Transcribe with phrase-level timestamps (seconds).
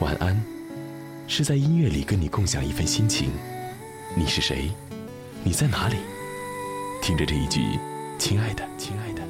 [0.00, 0.34] 晚安，
[1.28, 3.30] 是在音乐里跟你共享一份心情。
[4.16, 4.70] 你是谁？
[5.44, 5.96] 你在哪里？
[7.02, 7.60] 听着这一句，
[8.18, 9.20] 亲爱的，亲爱的，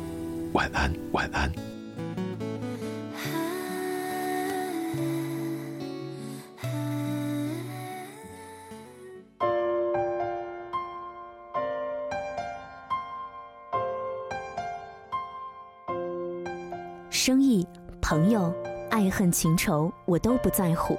[0.52, 1.50] 晚安，晚安。
[17.10, 17.66] 生意、
[18.00, 18.54] 朋友、
[18.90, 20.96] 爱恨情仇，我都不在乎。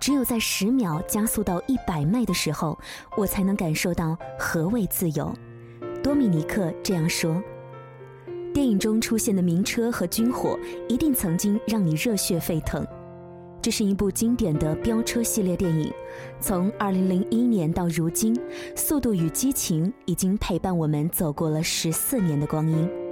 [0.00, 2.78] 只有在十秒加速到一百迈的时候，
[3.16, 5.32] 我才能感受到何谓自由。
[6.02, 7.42] 多米尼克这样说。
[8.52, 10.58] 电影中出现的名车和军火，
[10.88, 12.86] 一定曾经让你热血沸腾。
[13.60, 15.92] 这是一部经典的飙车系列电影，
[16.40, 18.34] 从2001年到如今，
[18.76, 23.05] 《速度与激情》已经陪伴我们走过了十四年的光阴。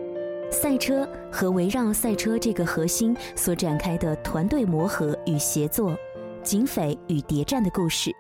[0.55, 5.99] 赛车和围绕赛车这个核心所展开的团队磨合与协作、
[6.45, 8.15] 警匪与谍战的故事，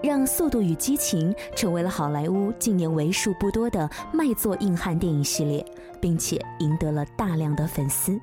[0.00, 5.64] 让《速度与激情》成为了好莱坞近年为数不多的卖座硬汉电影系列，
[6.00, 8.18] 并且赢得了大量的粉丝。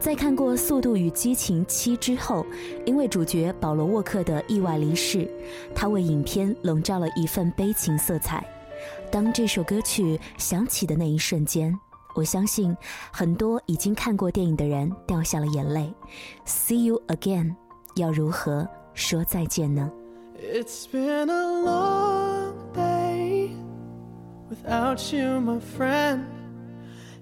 [0.00, 2.46] 在看过《速度与激情七》之后，
[2.86, 5.30] 因为主角保罗·沃克的意外离世，
[5.74, 8.42] 他为影片笼罩了一份悲情色彩。
[9.10, 11.78] 当这首歌曲响起的那一瞬间。
[12.15, 12.75] 我相信
[13.11, 15.93] 很多已经看过电影的人掉下了眼泪。
[16.45, 17.55] See you again，
[17.95, 19.91] 要如何说再见呢？
[20.41, 23.51] It's been a long day
[24.49, 26.25] without you, my friend,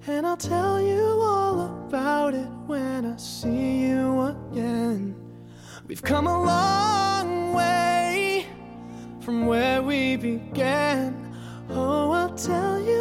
[0.08, 5.16] and I'll tell you all about it when I see you again.
[5.88, 8.46] We've come a long way
[9.22, 11.14] from where we began.
[11.70, 13.01] Oh, I'll tell you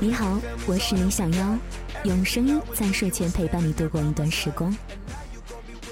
[0.00, 1.58] 你好，我是林小妖，
[2.04, 4.76] 用声音在睡前陪伴你度过一段时光。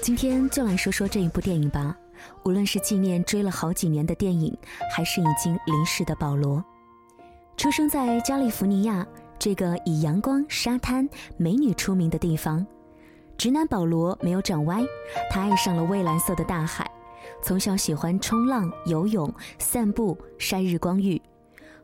[0.01, 1.95] 今天就来说说这一部电影吧。
[2.43, 4.55] 无论是纪念追了好几年的电影，
[4.95, 6.63] 还是已经离世的保罗，
[7.55, 9.05] 出生在加利福尼亚
[9.37, 12.65] 这个以阳光、沙滩、美女出名的地方，
[13.37, 14.83] 直男保罗没有长歪，
[15.29, 16.89] 他爱上了蔚蓝色的大海，
[17.43, 21.21] 从小喜欢冲浪、游泳、散步、晒日光浴。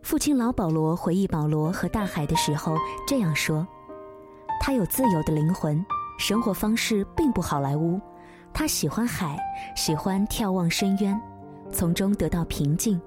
[0.03, 2.75] 父亲老保罗回忆保罗和大海的时候
[3.07, 3.65] 这样说
[4.59, 5.83] ：“他有自由的灵魂，
[6.19, 7.99] 生活方式并不好莱坞。
[8.53, 9.39] 他喜欢海，
[9.77, 11.19] 喜欢眺望深渊，
[11.71, 12.99] 从中得到平静。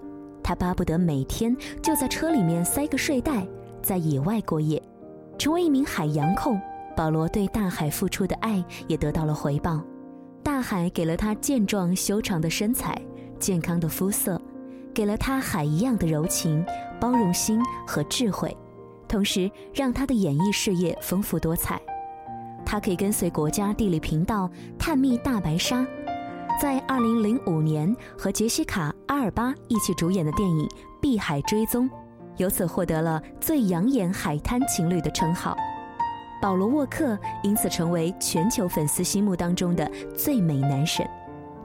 [0.42, 3.46] 他巴不得每天就在车里面塞个睡袋，
[3.82, 4.82] 在野外过夜，
[5.38, 6.58] 成为一名海洋控。
[6.96, 9.82] 保罗对大海付出的爱也得到了回报，
[10.42, 12.98] 大海给了他健壮修长的身材，
[13.38, 14.40] 健康的肤色。”
[14.96, 16.64] 给了他海一样的柔情、
[16.98, 18.56] 包容心和智慧，
[19.06, 21.78] 同时让他的演艺事业丰富多彩。
[22.64, 25.86] 他可以跟随国家地理频道探秘大白鲨，
[26.58, 30.66] 在2005年和杰西卡·阿尔巴一起主演的电影
[30.98, 31.86] 《碧海追踪》，
[32.38, 35.54] 由此获得了最养眼海滩情侣的称号。
[36.40, 39.86] 保罗·沃克因此成为全球粉丝心目当中的
[40.16, 41.06] 最美男神。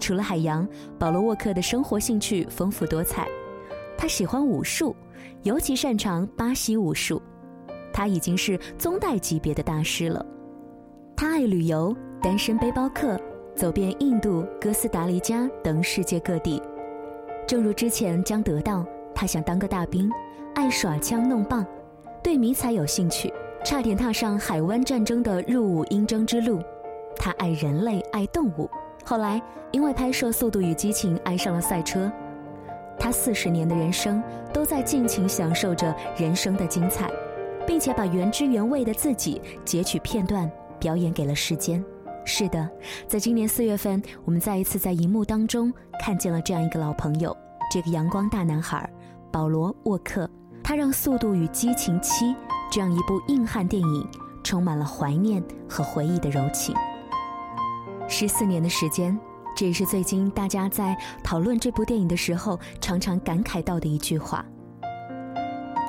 [0.01, 0.67] 除了海洋，
[0.99, 3.27] 保罗沃克的生活兴趣丰富多彩。
[3.97, 4.95] 他喜欢武术，
[5.43, 7.21] 尤其擅长巴西武术。
[7.93, 10.25] 他已经是宗代级别的大师了。
[11.15, 13.19] 他爱旅游，单身背包客，
[13.55, 16.61] 走遍印度、哥斯达黎加等世界各地。
[17.45, 18.83] 正如之前将得到，
[19.13, 20.09] 他想当个大兵，
[20.55, 21.63] 爱耍枪弄棒，
[22.23, 23.31] 对迷彩有兴趣，
[23.63, 26.59] 差点踏上海湾战争的入伍应征之路。
[27.17, 28.67] 他爱人类，爱动物。
[29.03, 32.11] 后来，因为拍摄《速度与激情》，爱上了赛车。
[32.99, 34.21] 他四十年的人生
[34.53, 37.09] 都在尽情享受着人生的精彩，
[37.65, 40.49] 并且把原汁原味的自己截取片段
[40.79, 41.83] 表演给了世间。
[42.23, 42.69] 是的，
[43.07, 47.35] 在今年四月份，我们再一次在荧幕当中看见了这样一个老朋友，
[47.71, 48.87] 这个阳光大男孩
[49.31, 50.29] 保罗·沃克。
[50.63, 52.25] 他让《速度与激情七》
[52.71, 54.07] 这样一部硬汉电影
[54.43, 56.75] 充满了怀念和回忆的柔情。
[58.11, 59.17] 十四年的时间，
[59.55, 64.45] 这也是最近大家在讨论这部电影的时候常常感慨到的一句话。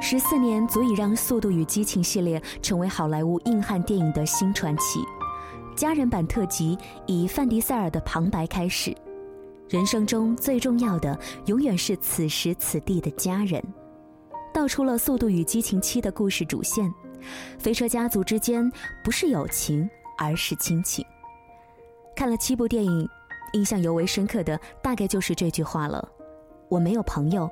[0.00, 5.00] 十四年足以让《速度与激情》系列成为好莱坞硬汉电影的新传奇。
[5.74, 8.96] 家人版特辑以范迪塞尔的旁白开始
[9.68, 13.60] ：“人生中最重要的，永远是此时此地的家人。”
[14.54, 16.92] 道出了《速度与激情七》的故事主线：
[17.58, 18.70] 飞车家族之间
[19.02, 21.04] 不是友情，而是亲情。
[22.14, 23.08] 看了七部电影，
[23.52, 26.08] 印象尤为深刻的大概就是这句话了
[26.68, 27.50] ：“我没有朋友，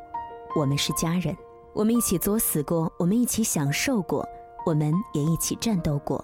[0.55, 1.37] 我们是家人。”
[1.73, 4.29] 我们一起作死过，我们一起享受过，
[4.67, 6.23] 我们也一起战斗过。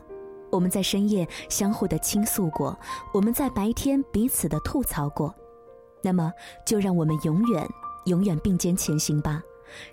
[0.51, 2.77] 我们在深夜相互的倾诉过，
[3.15, 5.33] 我们在白天彼此的吐槽过。
[6.03, 6.33] 那么，
[6.67, 7.65] 就让我们永远、
[8.07, 9.41] 永远并肩前行吧，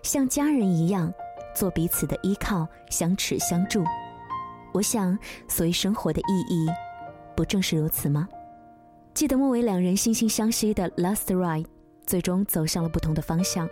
[0.02, 1.14] 像家人一样，
[1.56, 3.84] 做彼此的依靠，相持相助。
[4.74, 5.16] 我想，
[5.48, 6.68] 所以生活的意义，
[7.36, 8.28] 不正是如此吗？
[9.14, 11.66] 记得末尾两人惺惺相惜的 last ride，
[12.06, 13.68] 最终走向了不同的方向，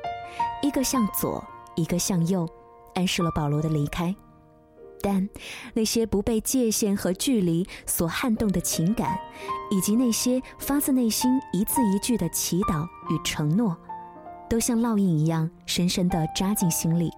[0.61, 1.43] 一个向左。
[1.77, 2.45] 一个向右，
[2.95, 4.13] 暗示了保罗的离开。
[5.01, 5.27] 但
[5.73, 9.17] 那些不被界限和距离所撼动的情感，
[9.71, 13.75] 以及那些发自内心一字一句的祈祷与承诺，
[14.49, 17.09] 都像烙印一样深深地扎进心里，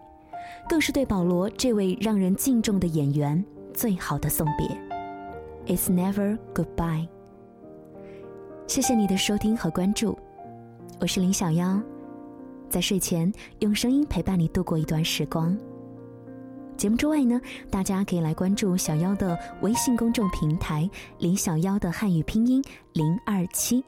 [0.69, 3.44] 更是对保罗这位让人敬重的演员
[3.74, 4.93] 最好的送别。
[5.65, 7.07] It's never goodbye。
[8.68, 10.18] 谢谢你的收听和关注，
[11.00, 11.81] 我是林小妖。
[12.69, 15.57] 在睡前用声音陪伴你度过一段时光。
[16.75, 17.39] 节目之外呢，
[17.71, 20.89] 大家可以来关注小妖的微信公众平台
[21.19, 22.62] “林小妖”的汉语拼音
[22.92, 23.86] 零二七，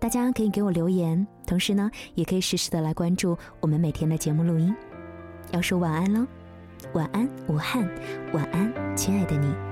[0.00, 4.74] 大家可以给我留言，同时呢，也可以实时的来关注我们每天的节目录音。
[5.52, 6.26] 要说晚安喽，
[6.94, 7.88] 晚安武汉，
[8.32, 9.71] 晚安亲爱的你。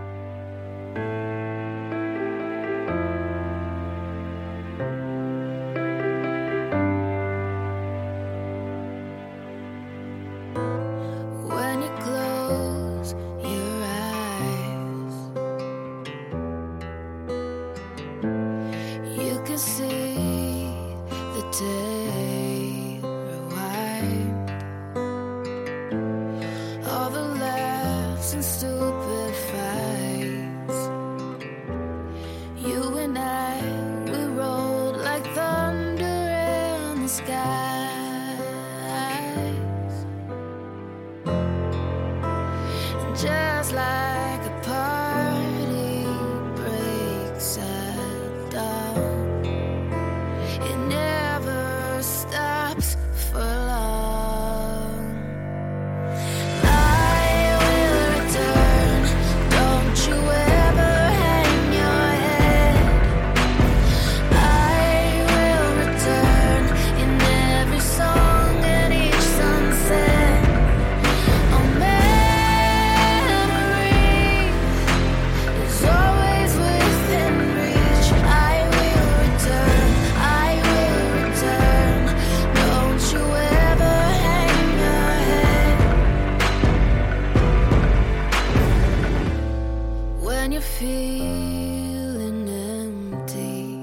[90.78, 93.78] feeling empty.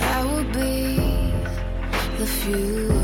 [0.00, 1.32] I will be
[2.18, 2.99] the fuel.